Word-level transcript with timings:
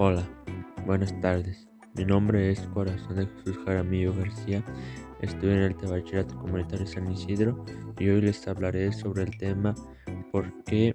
Hola, 0.00 0.24
buenas 0.86 1.12
tardes. 1.20 1.66
Mi 1.96 2.04
nombre 2.04 2.52
es 2.52 2.60
Corazón 2.72 3.16
de 3.16 3.26
Jesús 3.26 3.58
Jaramillo 3.64 4.14
García. 4.14 4.62
Estoy 5.22 5.50
en 5.50 5.58
el 5.58 5.74
Bachillerato 5.74 6.38
Comunitario 6.38 6.86
San 6.86 7.10
Isidro 7.10 7.64
y 7.98 8.08
hoy 8.08 8.20
les 8.20 8.46
hablaré 8.46 8.92
sobre 8.92 9.24
el 9.24 9.36
tema 9.36 9.74
¿Por 10.30 10.62
qué 10.62 10.94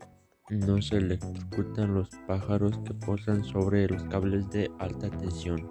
no 0.50 0.82
se 0.82 1.00
electrocutan 1.00 1.94
los 1.94 2.12
pájaros 2.30 2.80
que 2.86 2.94
posan 2.94 3.44
sobre 3.44 3.90
los 3.90 4.06
cables 4.06 4.50
de 4.52 4.72
alta 4.80 5.10
tensión? 5.10 5.68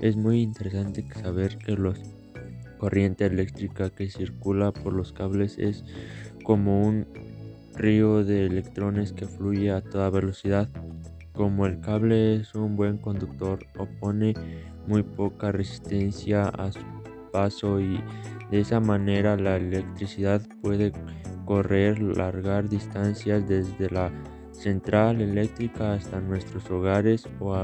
Es 0.00 0.16
muy 0.16 0.42
interesante 0.42 1.06
saber 1.22 1.58
que 1.58 1.76
la 1.76 1.94
corriente 2.78 3.26
eléctrica 3.26 3.90
que 3.90 4.10
circula 4.10 4.72
por 4.72 4.92
los 4.92 5.12
cables 5.12 5.56
es 5.56 5.84
como 6.42 6.82
un 6.82 7.06
río 7.76 8.24
de 8.24 8.46
electrones 8.46 9.12
que 9.12 9.28
fluye 9.28 9.70
a 9.70 9.82
toda 9.82 10.10
velocidad. 10.10 10.68
Como 11.36 11.66
el 11.66 11.80
cable 11.80 12.36
es 12.36 12.54
un 12.54 12.76
buen 12.76 12.96
conductor, 12.96 13.58
opone 13.76 14.32
muy 14.86 15.02
poca 15.02 15.52
resistencia 15.52 16.48
a 16.48 16.72
su 16.72 16.80
paso 17.30 17.78
y 17.78 18.00
de 18.50 18.60
esa 18.60 18.80
manera 18.80 19.36
la 19.36 19.56
electricidad 19.56 20.40
puede 20.62 20.92
correr 21.44 22.00
largas 22.00 22.70
distancias 22.70 23.46
desde 23.46 23.90
la 23.90 24.10
central 24.52 25.20
eléctrica 25.20 25.92
hasta 25.92 26.20
nuestros 26.20 26.70
hogares 26.70 27.28
o 27.38 27.54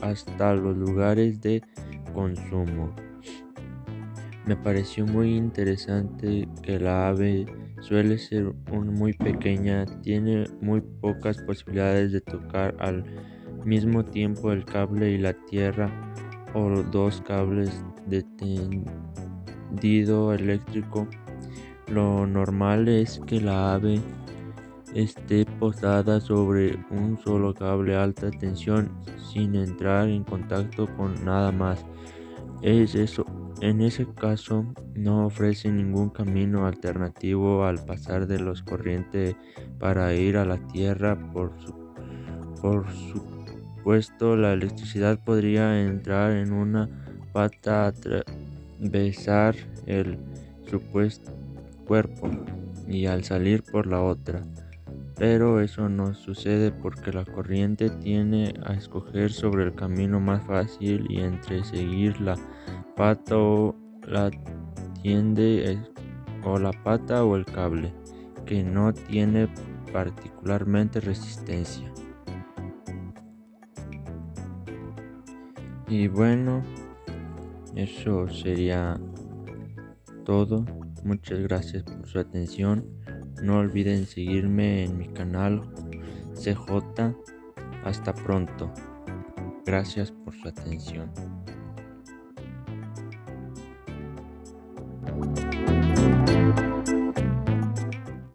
hasta 0.00 0.54
los 0.54 0.76
lugares 0.76 1.42
de 1.42 1.62
consumo. 2.14 2.94
Me 4.48 4.56
pareció 4.56 5.04
muy 5.04 5.36
interesante 5.36 6.48
que 6.62 6.80
la 6.80 7.08
ave 7.08 7.44
Suele 7.82 8.16
ser 8.16 8.54
muy 8.70 9.12
pequeña, 9.12 9.84
tiene 10.00 10.46
muy 10.62 10.80
pocas 10.80 11.36
posibilidades 11.42 12.12
de 12.12 12.22
tocar 12.22 12.74
al 12.80 13.04
mismo 13.66 14.06
tiempo 14.06 14.50
el 14.50 14.64
cable 14.64 15.10
y 15.10 15.18
la 15.18 15.34
tierra 15.34 15.90
o 16.54 16.82
dos 16.82 17.22
cables 17.26 17.84
de 18.06 18.22
tendido 19.70 20.32
eléctrico. 20.32 21.06
Lo 21.86 22.26
normal 22.26 22.88
es 22.88 23.20
que 23.26 23.42
la 23.42 23.74
ave 23.74 24.00
esté 24.94 25.44
posada 25.44 26.20
sobre 26.20 26.78
un 26.90 27.18
solo 27.22 27.52
cable 27.52 27.94
alta 27.94 28.30
tensión 28.30 28.90
sin 29.30 29.54
entrar 29.54 30.08
en 30.08 30.24
contacto 30.24 30.88
con 30.96 31.22
nada 31.22 31.52
más. 31.52 31.84
Es 32.62 32.96
eso 32.96 33.24
en 33.60 33.80
ese 33.80 34.06
caso, 34.06 34.64
no 34.94 35.26
ofrece 35.26 35.70
ningún 35.70 36.10
camino 36.10 36.66
alternativo 36.66 37.64
al 37.64 37.84
pasar 37.84 38.26
de 38.26 38.38
los 38.38 38.62
corrientes 38.62 39.34
para 39.78 40.14
ir 40.14 40.36
a 40.36 40.44
la 40.44 40.58
Tierra. 40.68 41.18
Por, 41.32 41.52
supuesto, 42.90 44.36
la 44.36 44.52
electricidad 44.52 45.18
podría 45.24 45.80
entrar 45.80 46.32
en 46.32 46.52
una 46.52 46.88
pata, 47.32 47.86
atravesar 47.86 49.56
el 49.86 50.18
supuesto 50.70 51.32
cuerpo 51.86 52.30
y 52.86 53.06
al 53.06 53.24
salir 53.24 53.62
por 53.64 53.86
la 53.86 54.02
otra. 54.02 54.42
Pero 55.18 55.60
eso 55.60 55.88
no 55.88 56.14
sucede 56.14 56.70
porque 56.70 57.12
la 57.12 57.24
corriente 57.24 57.90
tiene 57.90 58.54
a 58.64 58.74
escoger 58.74 59.32
sobre 59.32 59.64
el 59.64 59.74
camino 59.74 60.20
más 60.20 60.44
fácil 60.46 61.06
y 61.08 61.20
entre 61.20 61.64
seguir 61.64 62.20
la 62.20 62.36
pata 62.94 63.36
o 63.36 63.74
la 64.06 64.30
tiende 65.02 65.78
o 66.44 66.58
la 66.58 66.70
pata 66.70 67.24
o 67.24 67.36
el 67.36 67.44
cable 67.44 67.92
que 68.46 68.62
no 68.62 68.94
tiene 68.94 69.48
particularmente 69.92 71.00
resistencia. 71.00 71.92
Y 75.88 76.06
bueno, 76.06 76.62
eso 77.74 78.28
sería 78.28 79.00
todo. 80.24 80.64
Muchas 81.02 81.40
gracias 81.40 81.82
por 81.82 82.06
su 82.06 82.18
atención. 82.18 82.84
No 83.42 83.58
olviden 83.58 84.06
seguirme 84.06 84.84
en 84.84 84.98
mi 84.98 85.08
canal 85.08 85.62
CJ. 86.34 87.14
Hasta 87.84 88.14
pronto. 88.14 88.72
Gracias 89.64 90.10
por 90.12 90.34
su 90.34 90.48
atención. 90.48 91.10